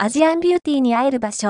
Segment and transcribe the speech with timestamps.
[0.00, 1.46] アジアンビューティーに会える場所、